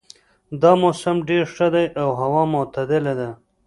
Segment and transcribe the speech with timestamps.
[0.61, 3.29] دا موسم ډېر ښه ده او هوا معتدله ده